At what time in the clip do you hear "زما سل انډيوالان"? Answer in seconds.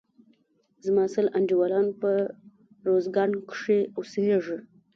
0.85-1.87